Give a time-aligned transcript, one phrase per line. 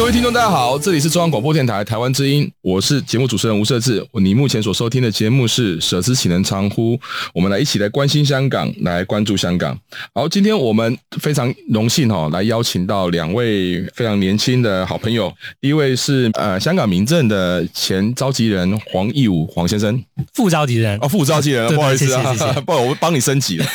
[0.00, 4.02] 各位听众，大家好，这里是中央广播电台台湾之音，我是节目主持人吴社志。
[4.14, 6.96] 你目前所收听的节目是《舍之岂能常乎》，
[7.34, 9.78] 我们来一起来关心香港，来关注香港。
[10.14, 15.30] 好，今天我们非常荣幸哈，来邀请到两位非常年轻的好朋友。
[15.60, 23.66] 第一位是呃香港民政的前召集人黄义武黄先生，副召集人哦，副召集人， 不好意思啊， 不好，我帮你升级了。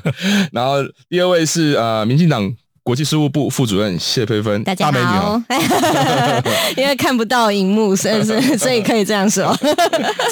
[0.50, 0.76] 然后
[1.10, 2.50] 第二位是呃民进党。
[2.84, 5.42] 国际事务部副主任谢佩芬，大家好。
[6.76, 8.22] 因为看不到荧幕，所以
[8.58, 9.56] 所以可以这样说。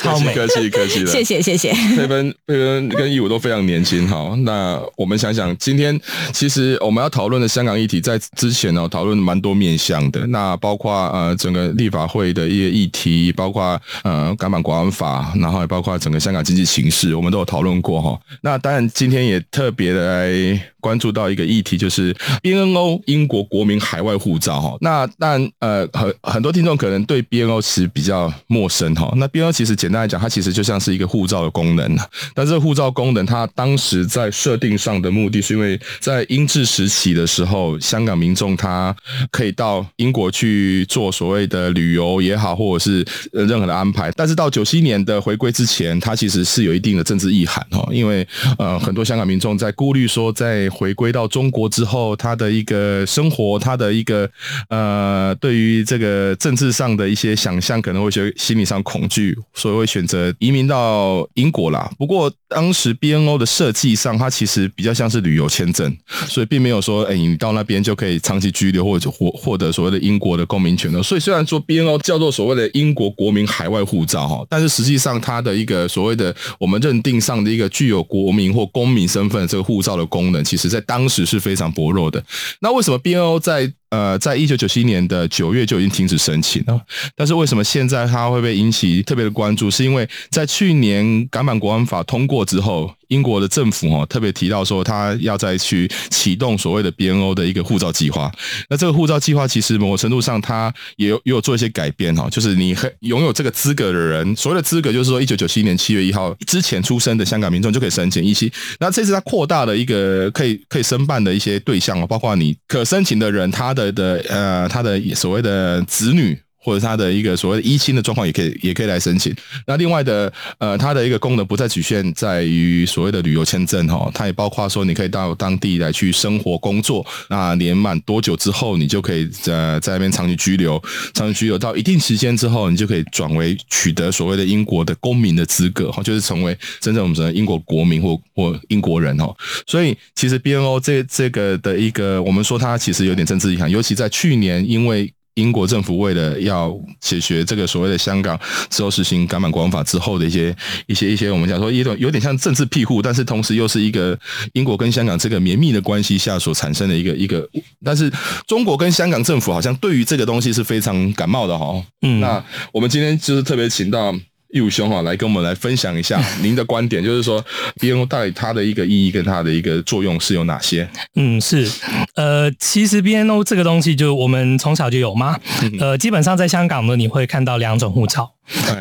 [0.02, 1.10] 超美，客气客气的。
[1.10, 1.72] 谢谢谢谢。
[1.72, 4.34] 佩芬佩芬跟义武都非常年轻哈。
[4.40, 5.98] 那我们想想，今天
[6.34, 10.26] 其实我们要讨论的香港议题，在之前呢讨论蛮多面向的。
[10.26, 18.20] 那包括呃整个立法会的一些议题，包括呃港版国安法，然后也包括整个香港经济形势，我们都有讨论过哈。
[18.42, 24.76] 那当然今天也特别的来关注到一个议题，就是 BNO 英国国民海外护照哈。
[24.80, 29.10] 那但呃很很多听众可能对 BNO 其实比较陌生哈。
[29.16, 31.96] 那 BNO 其实简单来讲，它其实就像是一个护照的功能。
[32.34, 38.94] 但这个护照功能，它当时在设定上的目的是因为在英治时期的时候，香港民众他
[39.30, 44.10] 可以到英国去做所谓的旅游也好，或者是任何的安排。
[44.16, 47.86] 但是到九七年的回归之前，它其实是有一定的政治意涵哈。
[47.92, 48.26] 因为
[48.58, 54.28] 呃很多香港民众在顾虑说在回归到中国之后，他的一个生活，他的一个
[54.68, 61.90] 呃，对于这个政治上的一些想象，可能会觉得心理上恐惧，所以会选择移民到英国啦。
[61.98, 65.94] 不过当时 BNO 的设计上，它其实比较像是旅游签证，
[66.26, 71.02] 所以并没有说，哎，你到那边就可以长期居留或者获获得所谓的英国的公民权的。
[71.02, 82.24] 所以虽然说 BNO 叫做所谓的英国国民海外护照哈，但是实际上它的一个所谓的我们认定上的一个具有国民或公民身份这个护照的功能，其实在当时是非常薄弱的。
[82.60, 86.80] 那为什么 BNO 在呃，在一九九七年的九月就已经停止申请了，
[87.14, 89.70] 但是为什么现在它会被引起特别的关注？
[89.70, 98.32] 是因为在去年港版国安法通过之后，英国的政府哦特别提到说，他要再去启动所谓的 BNO 的一个护照计划。
[98.70, 108.50] 那这个护照计划其实某种程度上，它也有也有做一些改变哈，就是你拥有这个资格的人，所谓的资格就是说，一九九七年七月一号之前出生的香港民众就可以申请一期。
[108.80, 113.81] 那这次它扩大了一个可以可以申办的一些对象，包括你可申请的人，他的。
[113.90, 119.34] 的呃，他的所谓的子女或者他的一个所谓的依亲的状况，也可以也可以来申请。
[119.66, 127.04] 那另外的呃，它的一个功能不再局限在于所谓的旅游签证哈，它也包括说你可以到当地来去生活工作。
[127.28, 130.80] 那年满多久之后，你就可以呃在那边长期居留，
[131.14, 139.34] 长期居留到一定时间之后，你就可以转为取得所谓的英国的公民的资格哈，就是成为真正我们说的英国国民或或英国人哈。
[139.66, 145.12] 所以其实 BNO 这这个的一个，我们说它其实有点政治意涵，尤其在去年因为。
[145.34, 148.38] 英国政府为了要解决这个所谓的香港
[148.70, 150.54] 之后实行港版国安法之后的一些
[150.86, 154.18] 一些一些，我们讲说一种有点像政治庇护，但是同时又是一个
[154.52, 157.48] 英国跟香港这个绵密的关系下所产生的一个一个，
[157.84, 158.12] 但是
[158.46, 161.82] 中国跟香港政府好像对于这个东西是非常感冒的哈。
[162.02, 164.14] 嗯，那我们今天就是特别请到。
[164.52, 167.44] 义武兄哈，来跟我们来分享一下 您的观点，就是说
[167.80, 170.88] BNO 到底它的一个意义跟它的一个作用是有哪些？
[171.16, 171.68] 嗯，是，
[172.14, 175.38] 呃，其实 BNO 这个东西，就我们从小就有嘛，
[175.80, 178.30] 呃，基本上在香港呢，你会看到两种护照。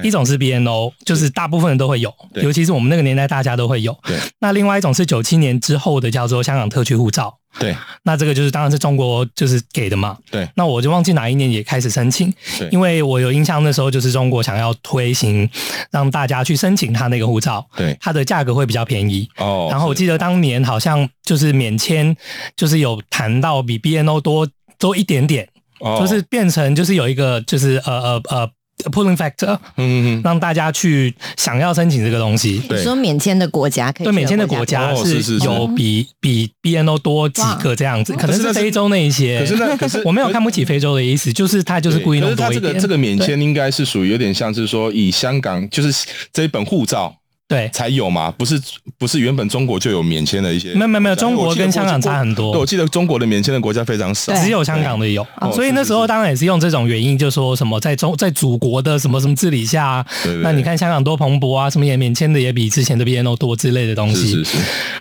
[0.04, 3.98] 一种是 BNO，就是大部分人都会有，尤其是我们那个年代，大家都会有。
[4.04, 4.18] 对。
[4.40, 7.38] 那另外一种是九七年之后的，叫做香港特区护照。
[7.60, 7.76] 对。
[8.04, 10.18] 那这个就是当然是中国就是给的嘛。
[10.30, 10.48] 对。
[10.56, 12.34] 那我就忘记哪一年也开始申请。
[12.72, 15.48] 因为我有印象，那时候就是中国想要推行，
[15.92, 17.66] 让大家去申请他那个护照。
[17.76, 17.96] 对。
[18.02, 19.30] 它的价格会比较便宜。
[19.38, 19.68] 哦。
[19.70, 22.16] 然后我记得当年好像就是免签，
[22.56, 24.48] 就是有谈到比 BNO 多
[24.80, 25.48] 多一点点。
[25.80, 26.00] 哦。
[26.00, 28.50] 就是变成就是有一个就是呃呃呃。
[28.92, 32.62] Pulling factor，嗯嗯，让大家去想要申请这个东西。
[32.70, 39.40] 你说免签的国家可以，对免签的国家是有比比 BNO 多几个这样子，可能是非洲那一些。
[39.40, 42.62] 可是那可是 我没有看不起非洲的意思，就是他就是故意弄多一点。
[42.62, 47.16] 这个这个免签应该是属于有点像是说以香港就是这一本护照。
[47.52, 48.58] 对，才有嘛，不是
[48.98, 52.54] 不是原本中国就有免签的一些，没有没有没有，中国跟香港差很多。
[52.54, 55.28] 对，我记得中国的免签的国家非常少，只有香港的有。
[55.54, 60.06] 所以那时候当然也是用这种原因，就说什么在中在祖国的什么什么治理下，
[60.42, 64.30] 那你看香港多蓬勃啊，什么也免签的也比之前的 BNO 多之类的东西。
[64.30, 64.58] 是是是。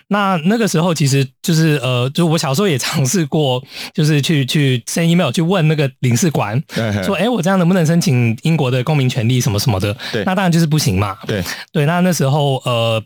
[0.09, 3.63] 那那个时候其实就是呃，就我小时候也尝试过，
[3.93, 6.61] 就是去去 send email 去问那个领事馆，
[7.05, 9.95] 说哎，我这样能不能申请英国的公民权利什么什么的？
[10.11, 11.15] 对，那当然就是不行嘛。
[11.25, 13.03] 对对，那那时候呃。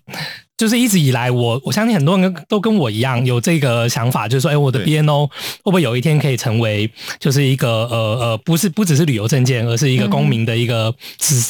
[0.57, 5.31] 就是一直以来我，我我相信很多人都跟我一样有这个想法，就是说，哎、欸，我的 BNO 会
[5.63, 10.93] 不会有一天可以成为就是一个呃呃，不是不只是旅游证件，而是一个公民的一个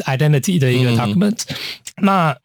[0.06, 1.40] identity 的一个 document。
[1.48, 1.56] 嗯、
[2.02, 2.36] 那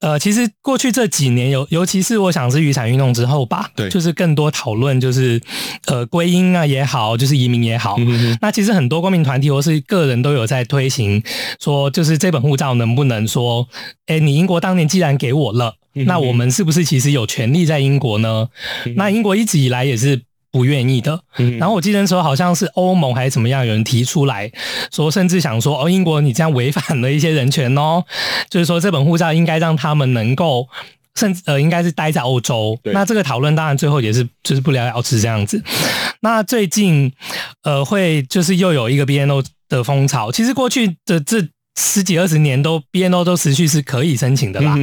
[0.00, 5.40] 呃，其实过去这几年，尤尤其是我想是雨伞运动之后吧，对，就是更多讨论，就是
[5.86, 7.96] 呃归因啊也好，就是移民也好。
[7.98, 11.22] 嗯、那其实很多公民团体或是个人都有在推行，
[11.58, 13.66] 说就是这本护照能不能说，
[14.06, 15.76] 哎、欸，你英国当年既然给我了。
[16.06, 18.48] 那我们是不是其实有权利在英国呢？
[18.96, 21.22] 那英国一直以来也是不愿意的。
[21.58, 24.50] 然后我记得那时候好像是欧盟还是怎么样，有人提出来
[24.92, 28.04] 说，甚至想说哦，英国你这样违反了一些人权哦，
[28.48, 30.68] 就是说这本护照应该让他们能够，
[31.14, 32.78] 甚至呃应该是待在欧洲。
[32.84, 35.62] 那这个讨论当然最后也是就是不了了之这样子。
[36.20, 37.12] 那最近
[37.62, 41.48] 呃会就是又有一个 BNO 的风潮，其实过去的这。
[41.76, 44.74] 十几二十年都 BNO 都持续是可以申请的啦，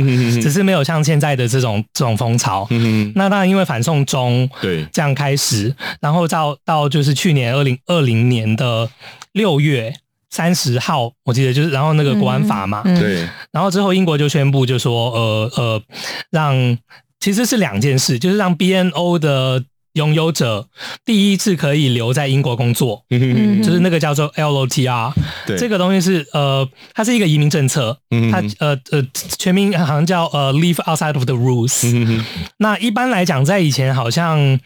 [0.42, 2.68] 只是没有像现在的这种这种风潮。
[3.16, 8.90] 那当然因为反送中对这样开始，然后到到就是去年二零二零年的
[9.34, 9.94] 六月
[10.32, 15.84] 三十号，我记得就是然后那个国安法嘛，对，然后之后英国就宣布就说呃呃
[16.32, 16.78] 让
[17.20, 19.64] 其实是两件事，就是让 BNO 的。
[19.94, 20.68] 拥有者
[21.06, 25.14] 第一次可以留在英国工作，嗯，就是那个叫做 LOTR，
[25.46, 29.06] 对，这个东西是呃，它是一个移民政策，嗯，它呃呃
[29.38, 32.24] 全名好像叫呃 Leave outside of the rules，嗯，
[32.58, 34.60] 那一般来讲，在以前好像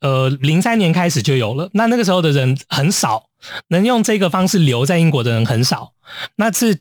[0.00, 3.27] 呃零三年开始就有了，那那个时候的人很少。
[3.68, 5.92] 能用这个方式留在英国的人很少，
[6.36, 6.80] 那是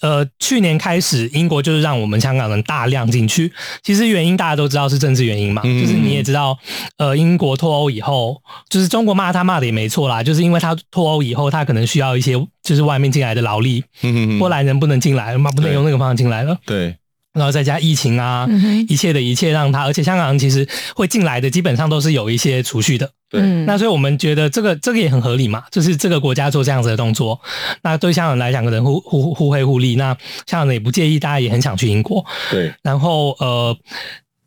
[0.00, 3.52] 呃去年开始，英国就是让我们香港人大量进去。
[3.82, 6.58] 其实原因大家都知道是政治原因嘛，就是你也知道，
[6.96, 16.96] 呃，英国脱欧以后，就是中国骂他骂的也没错啦，就是因为他脱欧以后，他可能需要一些就是外面进来的劳力，嗯波兰人不能进来嘛，不能用那个方式进来了，对。
[17.34, 18.46] 然后再加疫情啊，
[18.88, 23.40] 一切的一切让他，而且香港人其实会进来的基本上都是有一些储蓄的，对。
[23.64, 27.40] 那所以我们觉得这个这个也很合理嘛，就是这个国家做这样子的动作，
[27.82, 30.14] 那对香港人来讲可能互互互惠互利，那
[30.46, 32.72] 香港人也不介意，大家也很想去英国，对。
[32.82, 33.76] 然后呃，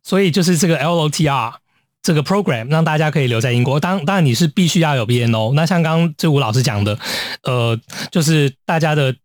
[0.04, 1.54] 所以就是这个 LOTR
[2.02, 6.98] 这个 program 让大家可以留在英国，当当然你是必须要有 BNO，那像刚刚这吴老师讲的，
[7.44, 7.78] 呃，
[8.12, 9.16] 就是大家的。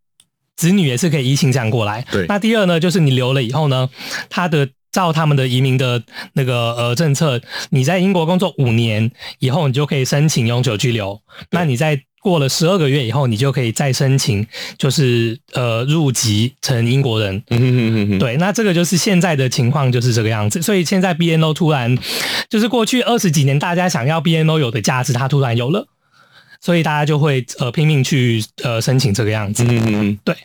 [0.57, 2.05] 子女也是可以移情这样过来。
[2.13, 2.27] 对。
[2.27, 3.89] 那第二呢，就是你留了以后呢，
[4.29, 6.03] 他的照他们的移民的
[6.33, 7.41] 那个呃政策，
[7.71, 11.21] 你在英国工作五年以后，你就可以申请永久居留。
[11.51, 14.47] 那你在过了十二个月以后，你就可以再申请，
[14.77, 17.43] 就是呃入籍成英国人。
[17.49, 18.19] 嗯哼哼哼。
[18.19, 20.61] 对，那这个就是现在的情况就是这个样子。
[20.61, 21.97] 所以现在 BNO 突然
[22.49, 25.87] 就是过去二十几年大家想要 BNO 有的价值，它突然有了，
[26.61, 29.65] 所以大家就会呃拼命去呃申请这个样子。
[29.65, 30.37] 嗯嗯，对。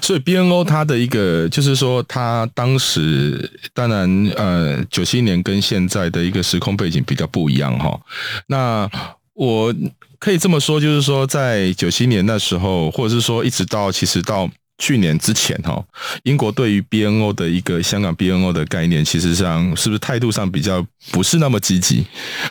[0.00, 7.98] 所以 BNO 它的一个就是说，它当时当然呃九七年跟现在的一个时空背景比较不一样哈。
[8.46, 8.90] 那
[9.34, 9.74] 我
[10.18, 15.82] 可以这么说，就是说在九七年那时候，或者是说一直到其实到去年之前哈，
[16.24, 22.04] 英国对于 BNO 的一个香港 BNO 的概念，其实上是不是态度上比较不是那么积极，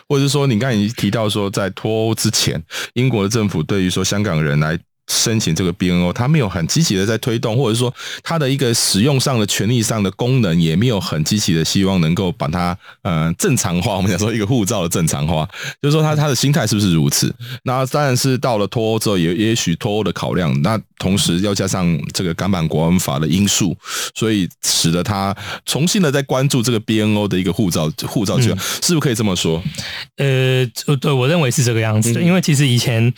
[0.08, 2.62] 或者是说你刚才已经提到说在脱欧之前，
[2.94, 4.80] 英国的政府对于说香港人来。
[5.10, 13.96] 申请这个 BNO，他没有很积极的在推动，或者说他的一个使用上的权利上的功能也没有很积极的希望能够把它呃正常化。
[13.98, 15.50] 我们讲说一个护照的正常化，
[15.82, 17.34] 就是说他他的心态是不是如此？
[17.64, 23.76] 那当然是到了脱欧之后，也也许脱欧的考量，那同时要加上这个港版国安法的因素，
[24.14, 25.36] 所以使得他
[25.66, 29.62] 重新的在关注这个 BNO 的一个护照护照权，是不是可以这么说？
[30.18, 30.66] 呃，
[31.02, 33.12] 对，我认为是这个样子的，因为其实以前。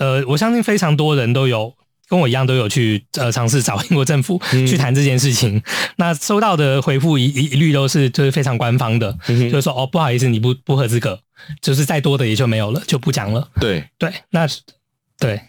[0.00, 1.72] 呃，我相信非常多人都有
[2.08, 5.62] 跟我一样都有去呃尝试找英国政府去谈这件事情，嗯、
[5.96, 11.20] 那收到的回复一一律都是就是非常官方的，嗯、就是说哦不好意思，你不不合资格，
[11.60, 13.48] 就是再多的也就没有了，就不讲了。
[13.60, 14.48] 对对，那
[15.18, 15.40] 对。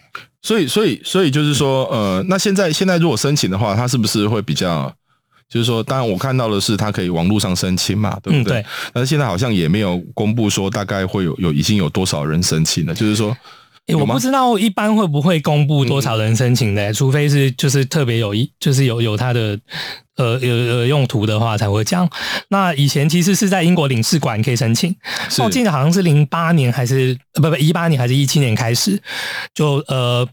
[0.44, 4.94] 所以所以所以就是说，呃，那现在现在如果申请的话，他是不是会比较？
[5.48, 8.62] 就是说，当然我看到的是，他可以网络上申请嘛，对不对？
[8.62, 8.66] 嗯、对。
[8.94, 12.94] 但是现在好像也没有公布说大概会有有已经有多少人申请了。
[12.96, 13.36] 就是说，
[13.88, 19.60] 欸、我不知道一般会不会公布多少人申请的、欸，嗯、除非是就是特别有一就是有有他的
[20.18, 22.10] 呃有有用途的话才会这样。
[22.50, 24.96] 那以前其实是在英国领事馆可以申请，
[25.40, 29.02] 我记得好像是零八年还是不不一八年还是一七年开始
[29.54, 30.28] 就呃。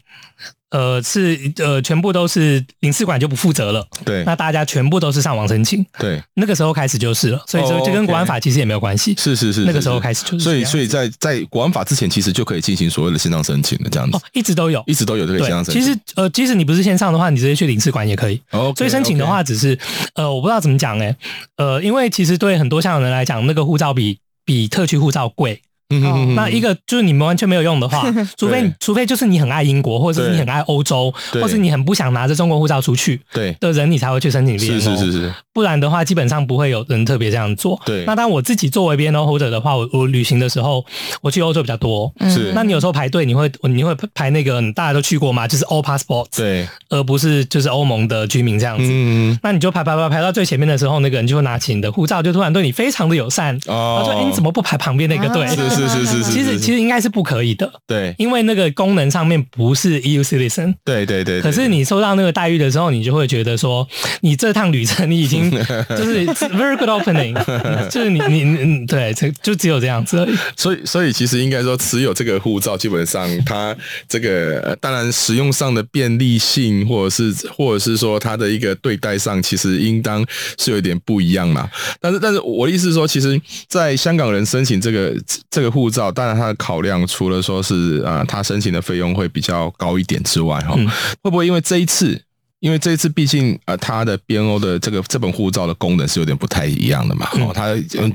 [0.71, 3.87] 呃，是呃，全部都是领事馆就不负责了。
[4.05, 5.83] 对，那大家全部都是上网申请。
[5.97, 9.15] 对，那个时候开始就是了，所以说就跟国安法其实也没有关系。
[9.17, 10.43] 是是是，那个时候开始就是。
[10.43, 14.15] 所以，所以在在国安法之前，其实就可以进行所谓的线上申请的这样子。
[14.15, 15.81] 哦，一直都有，一直都有这个线上申请。
[15.81, 18.39] 其实呃，即使你不是线上的话，你直接去领事馆也可以。
[18.51, 18.71] 哦。
[18.77, 19.77] 所以申请的话，只是
[20.13, 21.15] 呃，我不知道怎么讲哎，
[21.57, 25.61] 呃，因为其实对很多香港人来讲，那个护照比比特区护照贵。
[25.89, 28.05] 嗯哼，那一个就是你们完全没有用的话，
[28.37, 33.55] 除非除非就是你很爱英国，或者是你很爱欧洲，或是你很不想拿着中国护照出去，对。
[33.59, 34.79] 的人，你才会去申请 BNO。
[34.79, 37.79] 是是是是，不然的话，基本上不会有人特别这样做。
[37.85, 40.85] 对，那当我自己作为 BNO holder 的话，我我旅行的时候，
[41.21, 42.13] 我去欧洲比较多。
[42.29, 45.47] 是，那你有时候排队，你会你会排那个大家都去过吗？
[45.47, 48.83] 就是 All Passports，对，而不是就是欧盟的居民这样子。
[48.87, 53.55] 嗯，那你就排排排排到最前面的时候，那个人就会拿起你的护照，就突然对你非常的友善。
[53.67, 61.41] 哦，他说：“哎，你怎么不排旁边那个队？”是是是是是，其实其实应该是不可以的，对，因为那个功能上面不是 EU citizen，对对对。
[61.41, 63.87] 可是你收到那个待遇的时候，你就会觉得说，
[64.21, 65.49] 你这趟旅程你已经
[65.89, 67.33] 就是 very good opening，
[67.89, 70.35] 就是你你嗯对，就就只有这样子而已。
[70.55, 73.75] 所以所以其实应该说，持有这个护照，基本上它
[74.07, 80.25] 这个当然使用上的便利性，或者是或者是说他的一个对待上，其实应当
[80.57, 81.69] 是有一点不一样嘛。
[81.99, 85.13] 但是但是我的意思是说，其实在香港人申请这个
[85.49, 90.75] 这个护照，当然他的考量除了说是呃，他申请的费用会比较高一点之外，哈，
[91.21, 92.21] 会不会因为这一次？
[92.59, 97.29] 因为这一次毕竟呃，它的 BNO 的这个这本护照的功能是有点不太一样的嘛。
[97.33, 97.69] 哦，它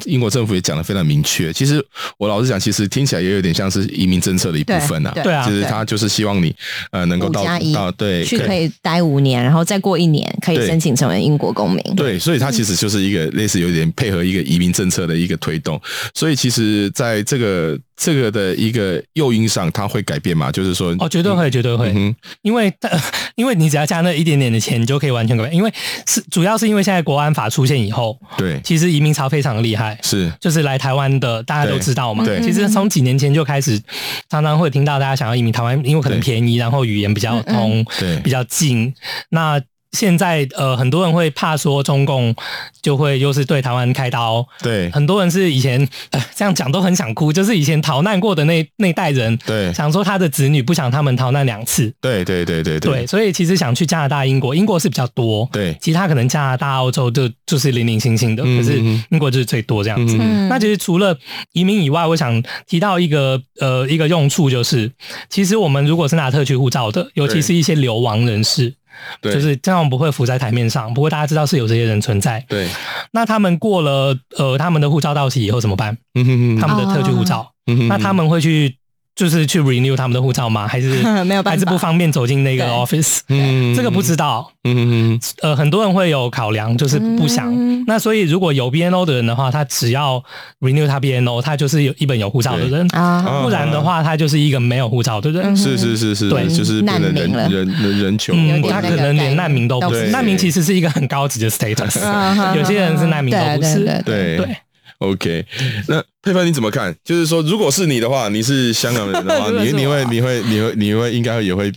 [0.05, 1.53] 英国政府也讲的非常明确。
[1.53, 1.85] 其实
[2.19, 5.13] 我老实讲，其实听起来也有点像是移民政策的一部分呐。
[5.23, 6.55] 对啊，其实他就是希望你
[6.91, 11.83] 呃能够到到对去可以待五年，然后再过一年可以申请成为英国公民。
[11.97, 15.81] 对，所以它其实就是一个类似有点配合一个移民政策的一个推动。
[16.15, 17.79] 所以其实在这个。
[17.97, 20.51] 这个的一个诱因上，它会改变吗？
[20.51, 22.71] 就是说，哦，绝对会，绝对会，嗯、因为，
[23.37, 25.55] 因为你只要加那一点点的钱，你就可以完全改变。
[25.55, 25.73] 因为
[26.07, 32.25] 是主要是因为现在国安法出现以后，对，其实移民潮非常厉害，是，就是来台湾的，大家都知道嘛。
[32.25, 33.81] 对，其实从几年前就开始，
[34.29, 38.93] 常常会听到大家想要移民台湾，因为可能便宜，然后语言比较通，对，比较近。
[39.31, 39.61] 那
[39.95, 42.35] 现在呃，很多人会怕说中共
[42.83, 60.17] 就会又是对台湾开刀，对，很多人是以前呃这样讲都很想哭，就是以前逃难过的那那代人，对，想说他的子女不想他们逃难两次，对对对对对，对，所以其实想去加拿大、英国，英国是比较多，对，其他可能加拿大、澳洲就就是零零星星的，可是英国就是最多这样子。
[60.21, 61.17] 嗯、那其实除了
[61.53, 64.91] 移民以外，我想提到一个呃一个用处就是，
[65.31, 68.75] 其实我们如果是拿特区护照的，尤其是一些流亡人士。
[69.21, 70.93] 对就是这样，不会浮在台面上。
[70.95, 72.45] 不过大家知道是有这些人存在。
[72.49, 72.69] 对，
[73.13, 75.97] 那他们过了呃，他们的护照到期以后怎么办？
[76.15, 78.77] 嗯哼哼，他们的特区护照，嗯哼，那他们会去。
[79.15, 80.67] 就是去 renew 他们的护照吗？
[80.69, 80.89] 还是
[81.25, 83.21] 没有办法，还是不方便走进那个 office？
[83.29, 84.51] 嗯，这个不知道。
[84.67, 87.53] 嗯嗯呃，很多人会有考量，就是不想。
[87.55, 90.23] 嗯、那所以如果有 BNO 的人的话，他只要
[90.61, 93.43] renew 他 BNO，他就是有一本有护照的人啊。
[93.43, 95.55] 不然的话，他就是一个没有护照的人。
[95.57, 98.35] 是是是是，对，就是变成人人人人穷。
[98.37, 100.07] 嗯，他可能连难民都不是。
[100.09, 102.01] 难民其实是一个很高级的 status。
[102.57, 103.85] 有些人是难民都不是。
[104.05, 104.57] 对对。
[104.99, 105.45] OK，
[105.89, 106.95] 那佩芬你怎么看？
[107.05, 111.73] 就是说，如果是你的话，你是香港人的话， 你你会你会你会你会应该也会。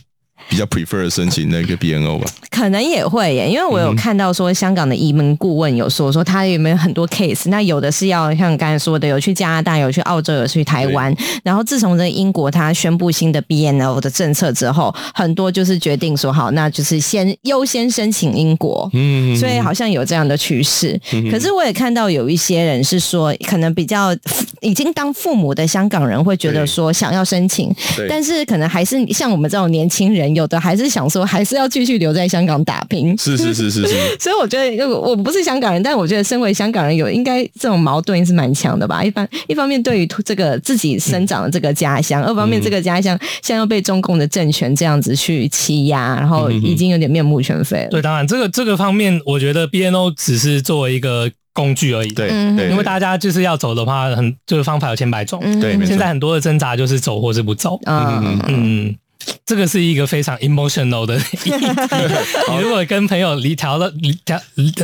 [0.48, 11.14] 比较 prefer 申请那个 BNO 吧，可能也会耶，因为我有看到说香港的移民顾问有说说他有没有很多 case，那有的是要像刚才说的有去加拿大，有去澳洲，有去台湾，
[11.44, 20.98] 然后自从这英国他宣布新的 BNO 的政策之后，很多就是决定说好，那就是先优先申请英国，嗯，所以好像有这样的趋势。
[21.12, 24.16] 嗯、可是我也看到有一些人是说，可能比较
[24.62, 27.70] 已经当父母的香港人会觉得说想要申请，
[28.08, 30.37] 但是可能还是像我们这种年轻人。
[30.38, 33.16] 有的还是想说，还是要继续留在香港打拼。
[33.18, 33.94] 是是是是是。
[34.18, 39.02] 所以我觉得，我不是香港人，但我觉得身为香港人，有应该这种矛盾是蛮强的吧。
[39.04, 47.88] 一般一方面，对于这个自己生长的这个家乡；二方面，这个家乡现在又被中共的政权这样子去欺压，然后已经有点面目全非了。
[47.90, 52.10] 对，当然，这个这个方面，我觉得 BNO 只是作为一个工具而已。
[52.12, 52.28] 对，
[52.70, 55.40] 因为大家就是要走的话，很就是方法有千百种。
[55.60, 57.78] 对，现在很多的挣扎就是走或是不走。
[57.86, 58.96] 嗯嗯。
[59.44, 61.50] 这个是一个非常 emotional 的 议题。
[61.50, 63.88] 你如果跟朋友离聊到
[64.26, 64.40] 聊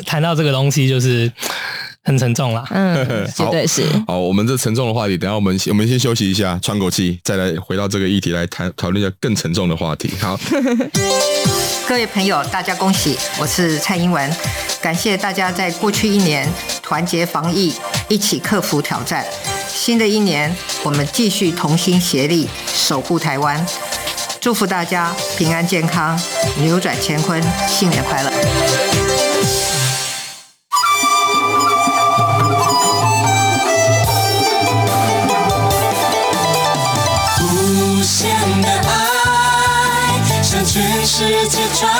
[0.06, 1.30] 谈到这个东西，就是
[2.02, 2.64] 很沉重啦。
[2.70, 3.84] 嗯，绝对是。
[4.06, 10.10] 好，我们这沉重的话题，等下我们我们先休息一下，喘口气，再来回到这个议题来谈讨论一下更沉重的话题。
[10.20, 10.38] 好，
[11.86, 14.34] 各位朋友，大家恭喜，我是蔡英文，
[14.80, 16.48] 感谢大家在过去一年
[16.82, 17.72] 团结防疫，
[18.08, 19.24] 一起克服挑战。
[19.68, 23.64] 新的一年，我们继续同心协力守护台湾。
[24.44, 26.20] 祝福大家平安健康，
[26.58, 28.30] 扭转乾坤，新年快乐！
[37.40, 38.28] 无限
[38.60, 38.82] 的爱
[40.42, 41.90] 向全世界传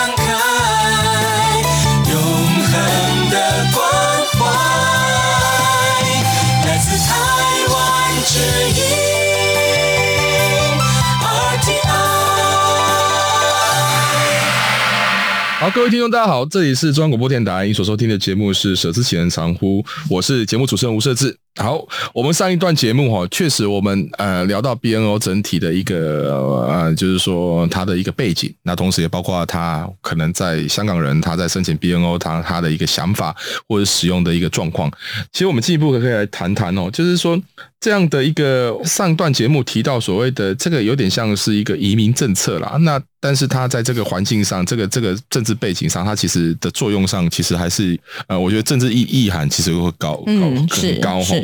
[15.65, 19.81] 好，各位听众，大家好，这里是中央广播电台，你所收听的节目是《舍之其人常乎》，
[20.11, 21.35] 我是节目主持人吴设志。
[21.57, 21.81] 好，
[22.13, 33.33] 我们上一段节目哈，确实我们呃聊到 BNO 整体的一个呃，就是说它的一个背景，那同时也包括他可能在香港人他在申请 BNO 他他的一个想法
[33.69, 34.91] 或者使用的一个状况。
[35.31, 37.41] 其实我们进一步可以来谈谈哦，就是说
[37.79, 47.97] 这样的一个上段节目提到所谓的这个有点像是一个移民政策啦，那但是它在这个环境上，这个这个政治背景上，它其实的作用上其实还是
[48.27, 50.23] 呃，我觉得政治意意涵其实会高高
[50.69, 51.35] 很高哈。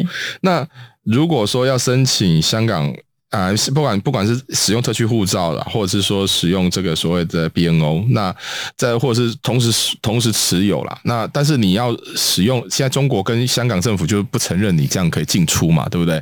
[0.41, 0.67] 那
[1.03, 2.93] 如果说要申请香港
[3.29, 8.35] 啊、呃，不管不管是使用特区护照啦，或者是说使用这个所谓的 BNO，那
[8.75, 16.21] 再或者是同时同时持有啦，那但是你要使用，现在中国跟香港政府就不承认你这样可以进出嘛，对不对？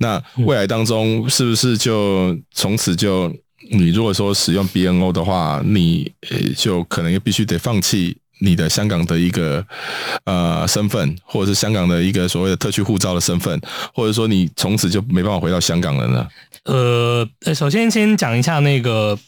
[0.00, 3.32] 那未来当中是不是就从此就
[3.70, 6.10] 你如果说使用 BNO 的话，你
[6.56, 8.16] 就可能也必须得放弃。
[8.40, 9.64] 你的香港的一个
[10.24, 13.60] 呃身份，或者是香港的一个所谓的特区护照的身份，
[13.94, 16.26] 或者说你从此就没办法回到香港了呢？
[16.64, 19.18] 呃，首先先讲一下那个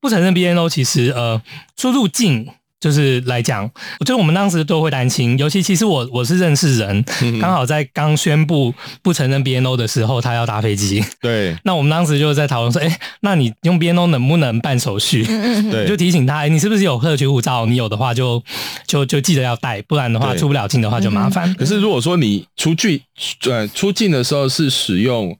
[0.00, 1.40] 不承认 BNO，其实呃
[1.76, 2.48] 出入境。
[2.84, 3.64] 就是来讲，
[3.98, 7.02] 我觉得我们当时都会担心，尤其其实我我是认识人，
[7.40, 11.02] 刚好在刚宣布不承认 BNO 的时候，他要搭飞机。
[11.18, 15.24] 对， 那我们当时就在讨论说，哎，那你用 BNO 能不能办手续？
[15.24, 17.64] 对，就提醒他，哎，你是不是有特区护照？
[17.64, 18.42] 你有的话就
[18.86, 21.54] 就就记得要带，不然的话出不了境的话就麻烦。
[21.54, 23.00] 可是如果说你出去
[23.48, 25.34] 呃出境的时候是使用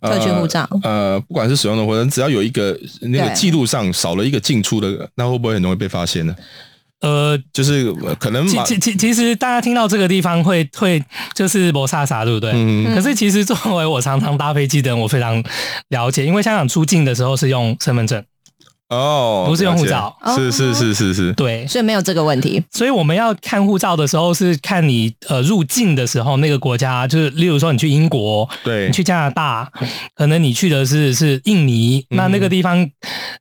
[0.00, 6.34] 特区护照，呃，不管是使用的或者只要有一个那个记录上少了一个进出的，那会不会很容易被发现呢？
[7.00, 11.02] 呃，就是可能其其其其实大家听到这个地方会会
[11.34, 12.52] 就是摩萨萨，对不对？
[12.54, 12.94] 嗯。
[12.94, 15.42] 可是其实作为我常常搭飞机的人，我非常
[15.88, 18.24] 了解，因为香港出境的时候是用身份证。
[18.88, 22.62] 哦，不是用护照，是是是是是，对，所以没有这个问题。
[22.70, 29.68] 所以我们要看护照的时候，是看你呃入境的时候那个国家，就是例如说你去英国，对，你去加拿大，
[30.14, 32.88] 可能你去的是是印尼，嗯、那那个地方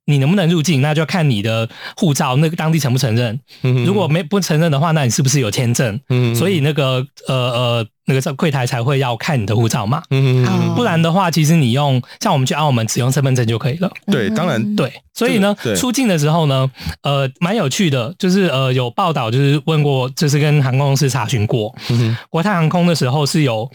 [0.06, 3.40] 你能不能入境，那就要看你的护照那个当地承不承认。
[3.62, 6.00] 嗯、如果没不承认的话，那你是不是有签证？
[6.10, 7.88] 嗯，所以那个呃呃。
[8.06, 13.92] 那个在柜台才会要看你的护照嘛，嗯，不然的话，其实你用像我们去澳门只用身份证就可以了。
[14.08, 14.92] 对，当然对。
[15.14, 16.70] 所以呢，出境的时候呢，
[17.02, 23.72] 呃，蛮有趣的，就是呃有报道，就是问过，就是跟航空公司查询过，嗯，国泰航空的时候是有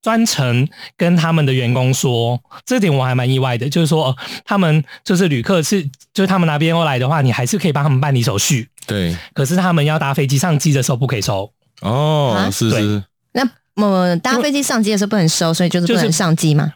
[0.00, 5.82] 专程跟他们的员工说，这点我还蛮意外的，就是说，呃，他们就是旅客是，
[6.14, 8.68] 就是他们拿 BNO 来的话，你还是可以帮他们办理手续。
[8.86, 9.14] 对。
[9.34, 11.52] 可是他们要搭飞机上机的时候不可以收。
[11.82, 13.04] 哦，是是。
[13.32, 13.46] 那
[13.86, 16.72] 我搭飞机上机的时候不能收，所以就是不能上机嘛。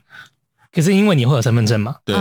[0.72, 2.16] 可是因为你会有身份证嘛，对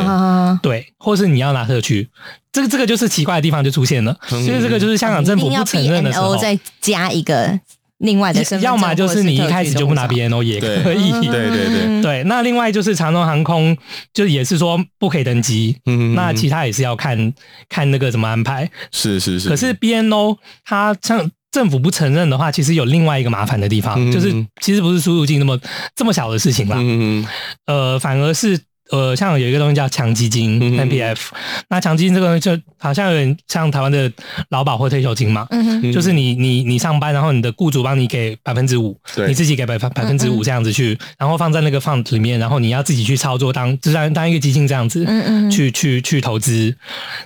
[0.62, 2.10] 对，或是你要拿特区，
[2.52, 4.14] 这个这个就是奇怪的地方就出现了。
[4.28, 7.58] 所以这个就是香港政府不承认的时候，再加一个
[8.00, 11.12] 另外的身份证，要么就是你一开始就不拿 BNO 也可以。
[11.12, 13.78] 对对对对，那另外就是长荣航空
[14.14, 15.78] 就也是说不可以登机，
[16.16, 17.34] 那其他也是要看
[17.70, 18.70] 看那个怎么安排。
[18.92, 21.32] 是是是，可是 BNO 它像。
[21.52, 25.60] 政府不承认的话，其实有另外一个麻烦的地方，嗯、就是其实不是出入境那么
[25.94, 26.78] 这么小的事情啦。
[26.80, 27.28] 嗯、
[27.66, 28.58] 呃，反而是
[28.90, 34.12] 呃，像有一个东西叫强基金 （NPF） 嗯、那强基金这个就好像有点像台湾的
[34.50, 35.46] 劳保或退休金嘛。
[35.50, 46.76] 嗯、就是你你你上班，然后你的雇主帮你给百分之五，你自己给百分百分之五这样子去，然后放在那个 fund 里面，然后你要自己去操作当，就当当一个基金这样子，嗯嗯，去去去投资。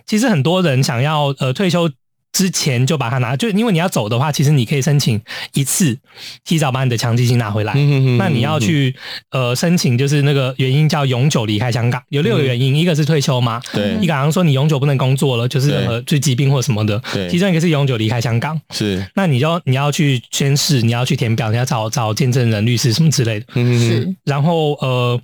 [0.05, 1.91] 其实很多人想要呃退休。
[2.35, 5.21] 之前就把它拿，就因为你要走的话，其实你可以申请
[5.53, 5.97] 一次
[6.43, 7.71] 提早把你的强基金拿回来。
[7.77, 8.93] 嗯、那你要去
[9.31, 25.21] 呃申请，就是那个原因叫永久离开香港，有六个原因，嗯、一个是退休嘛，对，一个好像说你永久不能工作了，就是任何就疾病或什么的，对，其中一个是永久离开香港，是，那你就你要去宣誓，你要去填表，你要找找见证人、律师什么之类的，嗯，是，然后呃。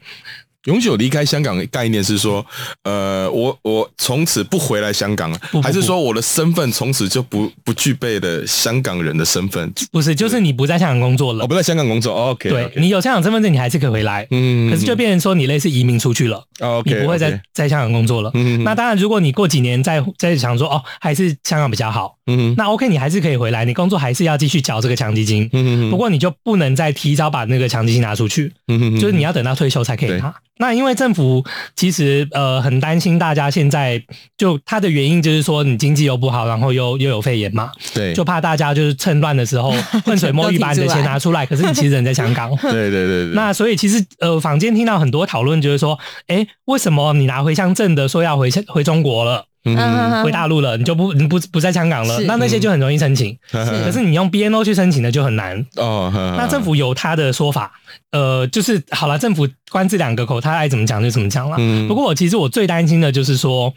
[0.65, 2.45] 永久离开香港的概念是说，
[2.83, 9.73] 呃，我我从此不回来香港了，还是说我的身份从此就不不具备了香港人的身份？
[9.91, 12.13] 不是，就是你不在香港工作了，我、哦、不在香港工作。
[12.13, 12.79] 哦、OK，对 okay.
[12.79, 14.27] 你有香港身份证，你还是可以回来。
[14.29, 16.43] 嗯，可是就变成说你类似移民出去了。
[16.59, 18.29] 哦、okay, 你不会在在香港工作了。
[18.35, 22.17] 嗯，那当然，如果你过几年再再想说，哦，还是香港比较好。
[22.31, 25.49] 嗯，那 OK，你还是可以回来，你工作还是要继续缴这个强基金。
[25.53, 28.51] 嗯，不过你就不能再提早把那个强基金拿出去。
[28.67, 30.33] 嗯，就是你要等到退休才可以拿。
[30.57, 31.43] 那因为政府
[31.75, 33.99] 其实呃很担心大家现在
[34.37, 39.71] 就它的原因就是说你经济又不好，然后又又有肺炎嘛，对，就怕大家就是趁乱的时候
[40.05, 43.33] 浑水摸鱼把你的钱拿出来，可是你其实人在香港， 对对对对。
[43.33, 49.45] 那所以其实呃坊间听到很多讨论就是说，哎，为什么你拿回乡证的说要回回中国了？
[49.63, 53.37] 嗯，回大陆了，你就不你不不在香港了，那那些就很容易申请。
[53.51, 55.65] 是，可是你用 BNO 去申请的就很难。
[55.75, 57.71] 哦，那政府有他的说法，
[58.11, 61.57] 呃，就是好了，政府关这两个口，他爱怎么讲就怎么讲了。
[61.59, 63.73] 嗯，不过我其实我最担心的就是说，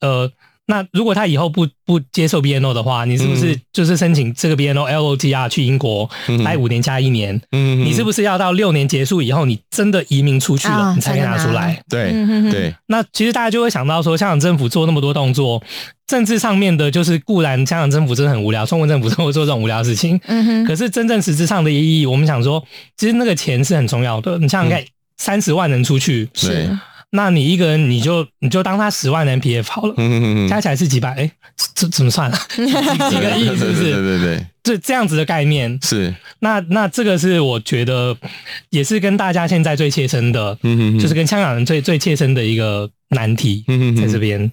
[0.00, 0.30] 呃。
[0.68, 6.10] 那如果他以后不不接受 BNO 的话，你是不是就是申请这个 BNO LOTR 去英国
[6.44, 7.40] 待五年加一年？
[7.52, 11.80] 嗯，你是不是要到六年结束以后，你真的移民出去了，啊、你才可以拿出来？
[11.88, 12.10] 对
[12.50, 12.74] 对。
[12.88, 15.62] 那其实大家就会想到说，香港政府做那么多动作，
[16.08, 20.20] 政治上面的，就是固然香港政府真的很无聊，中国政府都会做这种无聊的事情。
[20.26, 20.64] 嗯哼。
[20.64, 22.60] 可是真正实质上的意义，我们想说，
[22.96, 24.36] 其实那个钱是很重要的。
[24.38, 24.84] 你想想看，
[25.16, 26.76] 三十万人出去是。
[27.10, 29.94] 那你一个人，你就你就当他十万的 MPF 好了，
[30.48, 31.10] 加起来是几百？
[31.14, 31.30] 哎，
[31.74, 32.38] 这怎么算啊？
[32.50, 33.92] 几个亿是不是？
[33.92, 36.14] 对对对，这这样子的概念是。
[36.40, 38.16] 那那这个是我觉得
[38.70, 40.58] 也是跟大家现在最切身的，
[41.00, 43.64] 就是跟香港人最最切身的一个难题，
[43.96, 44.50] 在这边。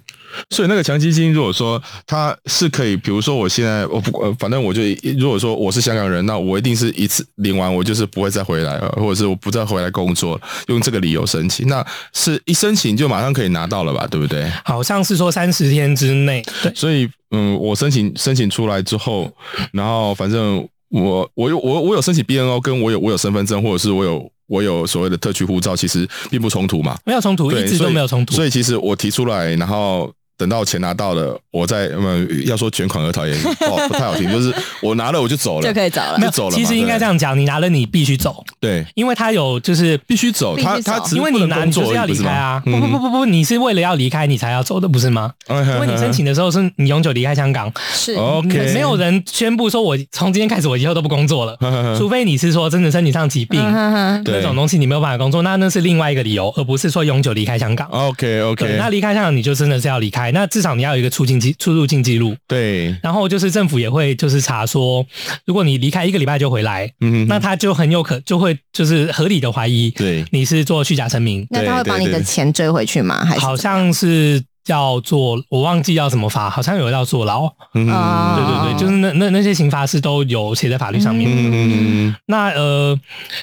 [0.50, 4.82] 所以那个强基金，如果说它是可以，比如说我现在我不，反正我就
[5.18, 14.08] 如果说我是香港人，那我一定是一次领完，我就是不会再回来了，或者是我不再回来工作，用这个理由申请，那是一申请就马上可以拿到了吧？
[14.08, 14.52] 对不对？
[14.66, 16.44] 好像是说三十天之内。
[16.64, 19.32] 对，所以嗯，我申请申请出来之后，
[19.72, 28.36] 然后反正我我有我我有申请 BNO，跟我有我有身份证，或者是我有我有所谓的特区护照，其实并不冲突嘛，没有冲突，一直都没有冲突。
[28.36, 30.14] 所以其实我提出来，然后。
[30.38, 33.50] 等到钱拿到了，我再嗯要说卷款而逃也不
[33.88, 36.56] 不太好听，就是我拿了我就走了，就可以走了，就走了。
[36.56, 45.32] 其实应该这样讲，你拿了你必须走，对，因为他有就是必须走，他他因为你拿你就是要离开啊，不不不不不，你是为了要离开你才要走的，不是吗？
[45.50, 48.16] 因为你申请的时候是你永久离开香港，是。
[48.16, 51.58] OK，没有人宣布说我从今天开始我以后都不工作了，
[51.98, 57.88] 除非你是说真的身体上疾病那种东西你没有办法工作，那那是另外一个理由，而不是说永久离开香港。
[57.90, 61.14] OK OK，那离开香港你就真的是要离开，那至少你要有一个。
[61.14, 65.06] 出境记出入境记录，对，然后就是政府也会就是查说，
[65.46, 73.24] 如果你离开一个礼拜就回来，嗯哼哼，那他就很有可就会就是合理的怀疑，对，你是做虚假声明，那他会把你的钱追回去吗？
[73.24, 74.44] 还是好像是。
[74.64, 77.52] 叫做我忘记要怎么罚，好像有要坐牢。
[77.74, 81.36] 嗯，对对对，就是那那那些刑罚是都有写在法律上面的。
[81.52, 82.98] 嗯，那呃，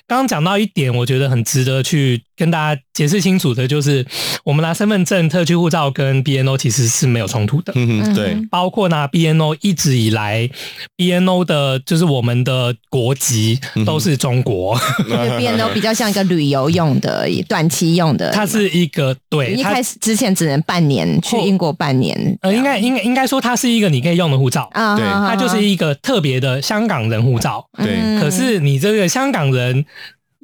[0.07, 4.05] 刚刚讲到一点，我觉得很值得去跟大家解释清楚的，就是
[4.45, 7.71] 我们拿身份证、特区护照跟 BNO 其实是没有冲突的。
[7.77, 10.49] 嗯，对，包括拿 BNO 一直以来
[10.97, 14.81] ，BNO 的就是我们的国籍都是中国。
[15.07, 21.21] 因为 BNO 比较像一个旅游用的、短期用的， 它是一个对，一开始之前只能半年。
[21.21, 28.19] 去英国半年，呃，应该应该应该说它是一个你可以用的护照啊，对，它就是一个特别的香港人护照，对。
[28.19, 29.85] 可是你这个香港人。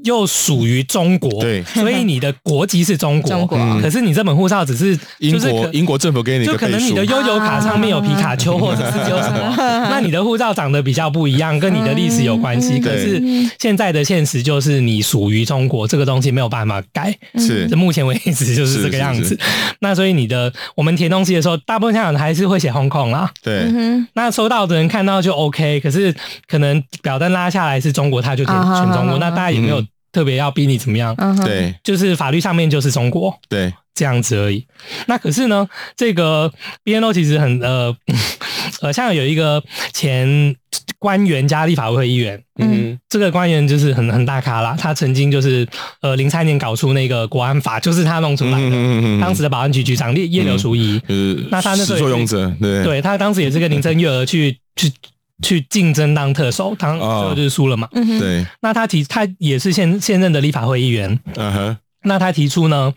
[0.04, 3.58] 又属于中国，对，所以你的国籍是中国，中国。
[3.80, 9.54] 可是你这本护照只是英国，英国政府给你，就可能你的悠游卡上面有皮卡丘，或者是有什么，
[9.90, 12.78] 那你的护照长得比较不一样，跟你的历史有关系。
[12.78, 13.22] 可是
[13.58, 19.38] 现在的现实就是你属于中国，这个东西没有办法改，是，目前为止就是这个样子。
[19.80, 23.64] 那所以你的我们填东西的时候，大部分香港人还是会写 Hong Kong 啦，对。
[24.12, 26.14] 那收到的人看到就 OK，可是
[26.46, 29.82] 可能表单拉下来是中国，他就填全中国，那大家也没有。
[30.16, 31.14] 特别要逼你怎么样？
[31.44, 34.66] 对，就是法律上面就是中国，对，这样子而已。
[35.08, 36.50] 那可是呢，这个
[36.84, 37.94] BNO 其实很呃
[38.80, 40.56] 呃，像有一个前。
[40.98, 44.74] 官员加立法会议员，嗯，这个官员就是很很大咖啦。
[44.78, 45.66] 他曾经就是
[46.00, 48.58] 呃零三年搞出那个国安法，就是他弄出来的。
[48.58, 54.90] 嗯嗯嗯，当时的保安局局长叶叶刘淑仪，嗯，那他那时候始作俑者，对，对他当时也是跟林郑月娥去去
[55.42, 57.88] 去竞争当特首，当最后就是输了嘛。
[57.92, 58.46] 嗯，对。
[58.60, 61.18] 那他提他也是现现任的立法会议员。
[61.34, 61.76] 嗯哼。
[62.02, 62.94] 那他提出呢，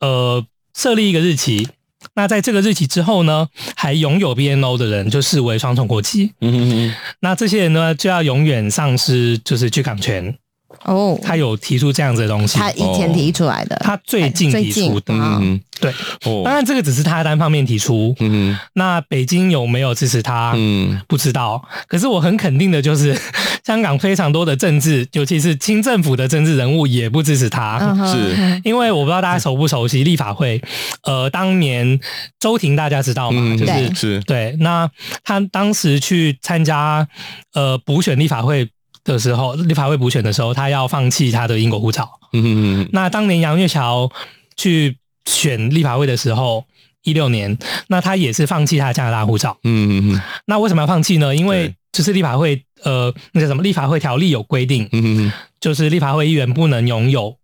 [0.00, 0.44] 呃，
[0.74, 1.68] 设立一个日期。
[2.14, 6.32] 那在这个日期之后呢，还拥有 BNO 的人就视为双重国籍。
[6.40, 6.94] 嗯哼哼。
[7.20, 10.36] 那这些人呢，就要永远丧失就是居港权。
[10.84, 12.58] 哦，他有提出这样子的东西。
[12.58, 15.14] 他以前提出来的，他最近提出的。
[15.14, 15.90] 嗯，对。
[16.24, 18.14] 哦，当然这个只是他单方面提出。
[18.20, 20.52] 嗯，那北京有没有支持他？
[20.56, 21.62] 嗯，不知道。
[21.88, 23.18] 可是我很肯定的就是，
[23.64, 27.94] 香港非常多的政治，尤其是清政府的政治人物也不支持他。
[28.06, 30.62] 是，因为我不知道大家熟不熟悉立法会。
[31.02, 31.98] 呃，当年
[32.38, 33.56] 周庭大家知道吗？
[33.56, 34.56] 就是是对。
[34.60, 34.88] 那
[35.24, 37.06] 他当时去参加
[37.54, 38.68] 呃补选立法会。
[39.06, 42.20] 的时候，立法会补选的时候，他要放弃他的英国护照。
[42.34, 42.88] 嗯嗯嗯。
[42.92, 44.10] 那当年杨月桥
[44.56, 46.66] 去选立法会的时候，
[47.02, 49.56] 一六年，那他也是放弃他的加拿大护照。
[49.62, 50.22] 嗯嗯嗯。
[50.44, 51.34] 那为什么要放弃呢？
[51.34, 57.36] 因为就是立法会呃，那叫什么立法会条例有规定，嗯嗯，就是立法会议员不能拥有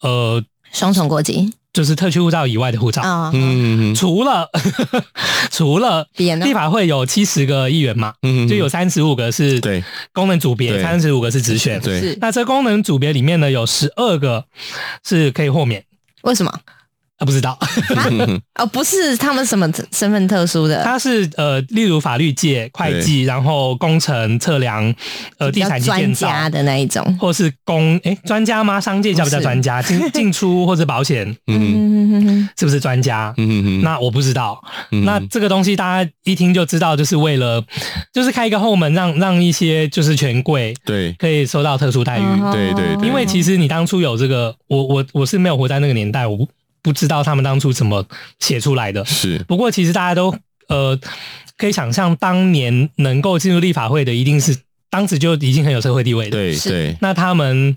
[0.00, 1.52] 呃双重国籍。
[1.78, 4.50] 就是特区护照以外的护照，嗯嗯嗯，除了
[5.48, 9.84] 除了立法会有七十个议员嘛，嗯，就有三十五个是对。
[10.12, 14.44] 功能组别，三十五个是直选，对，那这功能组别里面呢，有十二个
[15.06, 15.84] 是可以豁免，
[16.22, 16.52] 为什么？
[17.18, 17.58] 啊，不知道，
[18.54, 24.94] 哦，不是他们什么身份特殊的，他是呃，例如法律界、会计，然后工程测量，
[25.38, 28.80] 呃，地产建造的那一种，或是工，哎，专家吗？
[28.80, 29.82] 商界叫不叫专家？
[29.82, 33.34] 进进出或者保险，嗯，是不是专家？
[33.36, 34.62] 嗯嗯，那我不知道。
[34.90, 37.64] 那这个东西大家一听就知道，就是为了，
[38.12, 41.12] 就是开一个后门，让让一些就是权贵对。
[41.18, 46.46] 可以收到特殊待遇，对对，因为其实你当初有这个，我我我是没有活在那个年代，我
[46.92, 46.98] 不。
[46.98, 48.04] 知道他们当初怎么
[48.40, 49.38] 写出来的，是。
[49.46, 50.34] 不过其实大家都
[50.66, 50.98] 呃
[51.56, 54.56] 可以想象，当年能够进入立法会的，一定是
[54.90, 56.30] 当时就已经很有社会地位的。
[56.32, 56.96] 对对。
[57.00, 57.76] 那他们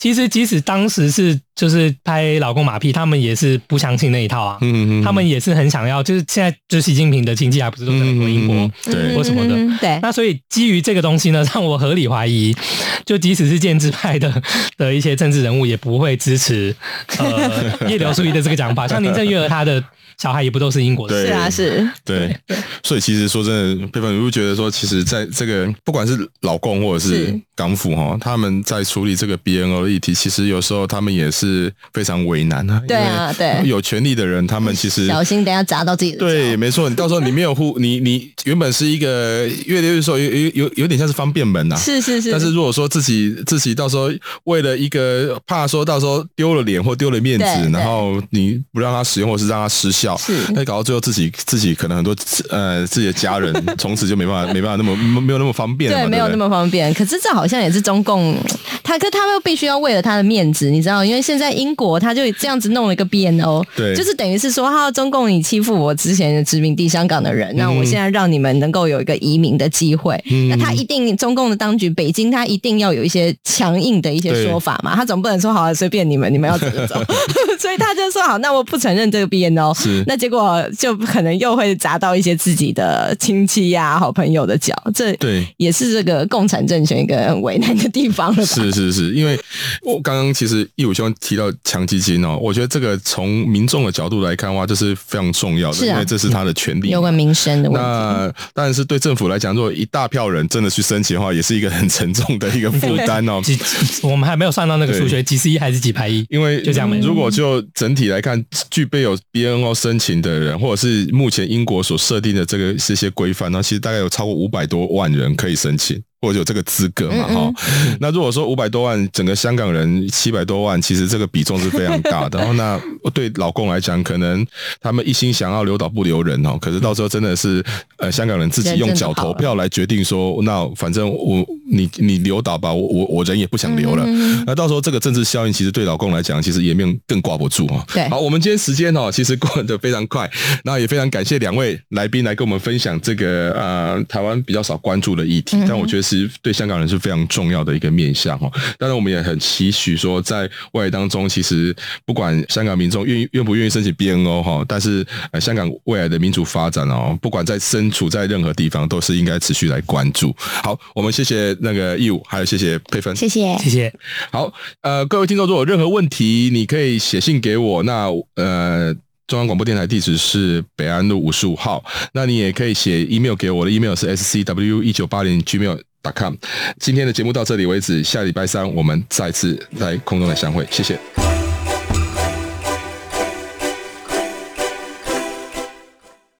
[0.00, 4.56] 其实即使当时是就是拍老公马屁，他们也是不相信那一套啊。
[4.62, 5.04] 嗯嗯。
[5.04, 9.54] 他们也是很想要，就是现在就是习近平的亲戚还不是都在美国、英国，对，或什么的。
[9.78, 10.00] 对。
[10.00, 12.56] 那所以基于这个东西呢，让我合理怀疑，
[13.04, 14.42] 就即使是建制派的
[14.78, 16.74] 的一些政治人物，也不会支持
[17.18, 18.88] 呃 叶刘淑仪的这个讲法。
[18.88, 19.84] 像林郑月娥她的
[20.16, 21.86] 小孩也不都是英国的，是啊，是。
[22.06, 22.34] 对。
[22.82, 32.82] 所以其实说真的，佩芬，你会觉得说，其实在这个不管是老公或者是港府哈，他们在处理这个 BNO 的议题，其实有时候他们也是非常为难啊。
[32.88, 33.60] 对啊，对。
[33.68, 36.18] 有权利的人，他们其实小心，等下砸到自己的。
[36.18, 36.88] 对，没错。
[36.88, 41.76] 你到时候你没有护， 你你原本是一个越来越说有有有有点像是方便门呐。
[41.76, 42.30] 是是是。
[42.32, 44.10] 但是如果说自己自己到时候
[44.44, 52.16] 为了一个怕说到时候丢了脸或丢了面子，然后你不让他使用或是让他失效，是，那搞到最后自己自己可能很多
[52.48, 56.94] 呃自己的家人 从此就没办法没办法那么没有那么方便了，对，没有那么方便。
[56.94, 58.36] 可是这好像也是中共，
[58.84, 76.94] 他可他又必须要为了他的面子，你知道，因为现在英国他就这样子弄了一个 BNO，对，就是等于是说，哈，中共你欺负我之前的殖民地香港的人，那我现在让你们能够有一个移民的机会，那他一定中共的当局北京他一定要有一些强硬的一些说法嘛，他总不能说好了随便你们，你们要怎么走，
[77.58, 85.46] 所以他就说好，那我不承认这个 BNO，是，那结果就可能又会砸到一些自己的亲戚呀、好朋友的脚，这对。
[85.56, 88.44] 也是这个共产政权一个很为难的地方了。
[88.44, 89.38] 是是是，因为
[89.82, 97.88] 我刚刚其实义武兄提到强基金哦，我觉得这个从民众的角度来看的话，这是非常重要的，因为这是他的权利，有个民生的问题。
[97.88, 103.40] 那当然是对政府来讲，如果一大票人真的去申请的话，也是一个很沉重的一个负担哦。
[104.02, 106.24] 我们还没有算到那个数学，几十亿还是几百亿？
[106.28, 116.02] 因为就这样，如果就整体来看，具备有 BNO 申请的人，或者是目前英国所设定的这个这些规范，那其实大概有超过五百多万人可以申请。
[116.20, 117.24] 或者有这个资格嘛？
[117.28, 117.54] 哈、嗯
[117.88, 122.38] 嗯，那如果说五百多万，整个香港人七百多万，其实这个比重是非常大的。
[122.40, 122.80] 然后，那
[123.14, 124.46] 对老公来讲，可能
[124.80, 126.58] 他们一心想要留岛不留人哦。
[126.60, 127.64] 可是到时候真的是
[127.96, 134.04] 呃，香港人自己用脚投票来决定说，那反正我你你留岛吧，我我我人也不想留了。
[134.06, 137.84] 嗯、那到时候这个政治效应，其实对老公来讲，其实颜面更挂不住啊。
[137.94, 140.28] 对，好，我们今天时间哦，其实过得非常快，
[140.64, 148.50] 那也非常感谢两位来宾来跟我们分享这个呃台湾比较少关注的议题，嗯、但我觉得是对香港人是非常重要的一个面向哦。
[148.78, 160.34] 当然，我们也很期许说，在未来当中，其实不管香港民众愿意愿不愿意申请 BNO 哈，但是呃香港未来的民主发展哦，不管在身处在任何地方，都是应该持续来关注。
[160.38, 163.92] 好，我们谢谢那个义务，还有谢谢佩芬，谢谢谢谢。
[164.30, 167.82] 好，呃，各位听众，如果有任何问题，你可以写信给我。
[167.82, 168.94] 那呃，
[169.26, 171.84] 中央广播电台地址是北安路五十五号。
[172.12, 176.34] 那你也可以写 email 给我的 email 是 scw 一九八零 gmail.com。
[176.80, 180.98] 今天的节目到这里为止，下礼拜三我们再次在空中来相会，谢谢。